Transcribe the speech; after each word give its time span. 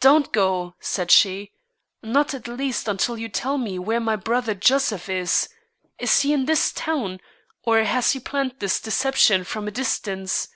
"Don't 0.00 0.32
go," 0.32 0.74
said 0.80 1.12
she; 1.12 1.52
"not 2.02 2.34
at 2.34 2.48
least 2.48 2.88
until 2.88 3.16
you 3.16 3.28
tell 3.28 3.56
me 3.56 3.78
where 3.78 4.00
my 4.00 4.16
brother 4.16 4.52
Joseph 4.52 5.08
is. 5.08 5.48
Is 5.96 6.22
he 6.22 6.32
in 6.32 6.46
this 6.46 6.72
town, 6.72 7.20
or 7.62 7.84
has 7.84 8.10
he 8.14 8.18
planned 8.18 8.56
this 8.58 8.80
deception 8.80 9.44
from 9.44 9.68
a 9.68 9.70
distance? 9.70 10.48